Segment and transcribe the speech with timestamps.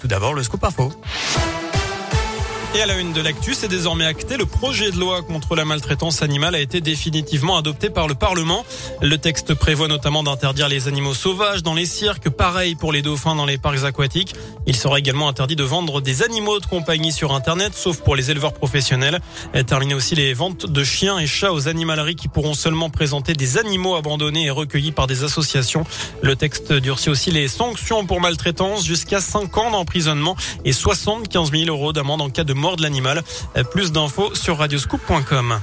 [0.00, 0.90] tout d'abord le scoop info.
[2.72, 4.36] Et à la une de l'actu, c'est désormais acté.
[4.36, 8.64] Le projet de loi contre la maltraitance animale a été définitivement adopté par le Parlement.
[9.02, 13.34] Le texte prévoit notamment d'interdire les animaux sauvages dans les cirques, pareil pour les dauphins
[13.34, 14.36] dans les parcs aquatiques.
[14.68, 18.30] Il sera également interdit de vendre des animaux de compagnie sur Internet, sauf pour les
[18.30, 19.18] éleveurs professionnels.
[19.66, 23.58] Terminer aussi les ventes de chiens et chats aux animaleries qui pourront seulement présenter des
[23.58, 25.84] animaux abandonnés et recueillis par des associations.
[26.22, 31.64] Le texte durcit aussi les sanctions pour maltraitance jusqu'à 5 ans d'emprisonnement et 75 000
[31.64, 33.22] euros d'amende en cas de mort de l'animal.
[33.72, 35.60] Plus d'infos sur radioscoop.com.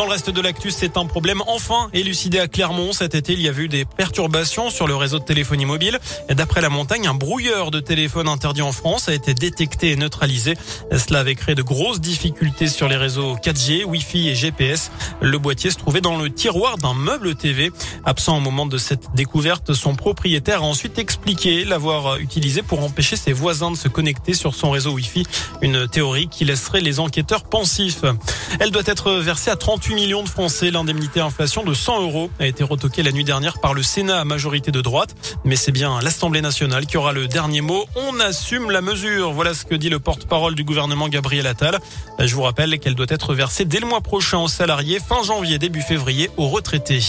[0.00, 2.94] Dans le reste de l'actu, c'est un problème enfin élucidé à Clermont.
[2.94, 5.98] Cet été, il y a eu des perturbations sur le réseau de téléphonie mobile.
[6.30, 10.54] D'après la montagne, un brouilleur de téléphone interdit en France a été détecté et neutralisé.
[10.90, 14.90] Cela avait créé de grosses difficultés sur les réseaux 4G, Wi-Fi et GPS.
[15.20, 17.70] Le boîtier se trouvait dans le tiroir d'un meuble TV.
[18.06, 23.16] Absent au moment de cette découverte, son propriétaire a ensuite expliqué l'avoir utilisé pour empêcher
[23.16, 25.26] ses voisins de se connecter sur son réseau Wi-Fi.
[25.60, 28.06] Une théorie qui laisserait les enquêteurs pensifs.
[28.60, 30.70] Elle doit être versée à 30 38 millions de Français.
[30.70, 34.24] L'indemnité inflation de 100 euros a été retoquée la nuit dernière par le Sénat à
[34.24, 35.16] majorité de droite.
[35.44, 37.86] Mais c'est bien l'Assemblée nationale qui aura le dernier mot.
[37.96, 39.32] On assume la mesure.
[39.32, 41.80] Voilà ce que dit le porte-parole du gouvernement Gabriel Attal.
[42.20, 45.58] Je vous rappelle qu'elle doit être versée dès le mois prochain aux salariés, fin janvier,
[45.58, 47.00] début février aux retraités.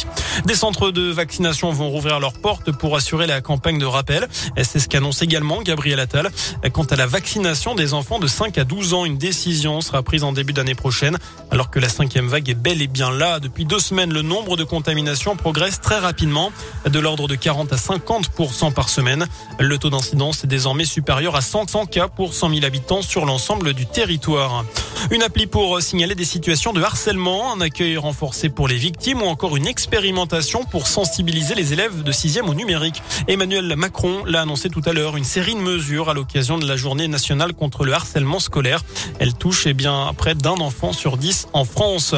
[0.45, 4.27] Des centres de vaccination vont rouvrir leurs portes pour assurer la campagne de rappel.
[4.63, 6.31] C'est ce qu'annonce également Gabriel Attal.
[6.73, 10.23] Quant à la vaccination des enfants de 5 à 12 ans, une décision sera prise
[10.23, 11.19] en début d'année prochaine,
[11.51, 13.39] alors que la cinquième vague est bel et bien là.
[13.39, 16.53] Depuis deux semaines, le nombre de contaminations progresse très rapidement,
[16.85, 19.27] de l'ordre de 40 à 50% par semaine.
[19.59, 23.73] Le taux d'incidence est désormais supérieur à 100 cas pour 100 000 habitants sur l'ensemble
[23.73, 24.63] du territoire.
[25.09, 29.25] Une appli pour signaler des situations de harcèlement, un accueil renforcé pour les victimes ou
[29.25, 33.01] encore une expérimentation pour sensibiliser les élèves de 6e au numérique.
[33.27, 36.75] Emmanuel Macron l'a annoncé tout à l'heure, une série de mesures à l'occasion de la
[36.75, 38.83] journée nationale contre le harcèlement scolaire.
[39.19, 42.15] Elle touche eh bien près d'un enfant sur dix en France.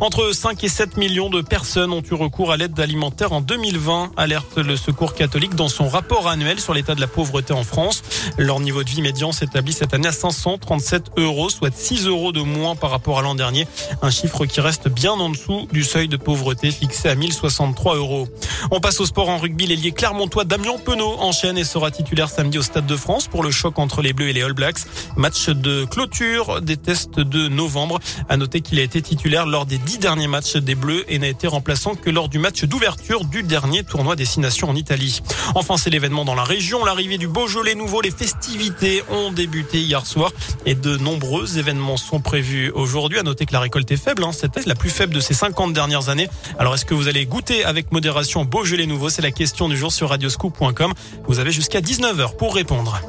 [0.00, 4.12] Entre 5 et 7 millions de personnes ont eu recours à l'aide alimentaire en 2020,
[4.16, 8.02] alerte le Secours catholique dans son rapport annuel sur l'état de la pauvreté en France.
[8.36, 12.40] Leur niveau de vie médian s'établit cette année à 537 euros, soit 6 euros de
[12.40, 13.66] moins par rapport à l'an dernier.
[14.02, 18.28] Un chiffre qui reste bien en dessous du seuil de pauvreté fixé à 1063 euros.
[18.70, 19.66] On passe au sport en rugby.
[19.66, 23.50] L'ailier clermontois Damien Penaud enchaîne et sera titulaire samedi au Stade de France pour le
[23.50, 24.80] choc entre les Bleus et les All Blacks.
[25.16, 27.98] Match de clôture des tests de novembre.
[28.28, 31.28] À noter qu'il a été titulaire lors des dix derniers matchs des Bleus et n'a
[31.28, 35.20] été remplaçant que lors du match d'ouverture du dernier tournoi Destination en Italie.
[35.54, 36.84] Enfin, c'est l'événement dans la région.
[36.84, 38.00] L'arrivée du Beaujolais nouveau.
[38.00, 40.32] Les festivités ont débuté hier soir
[40.64, 43.18] et de nombreux événements sont prévus aujourd'hui.
[43.18, 44.24] À noter que la récolte est faible.
[44.24, 44.32] Hein.
[44.32, 46.28] C'était la plus faible de ces 50 dernières années.
[46.58, 49.08] Alors, est-ce que vous allez goûter avec modération Beaujolais nouveau?
[49.08, 50.92] C'est la question du jour sur radioscoop.com.
[51.26, 53.00] Vous avez jusqu'à 19h pour répondre.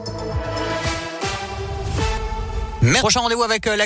[2.96, 3.86] Prochain rendez-vous avec euh, la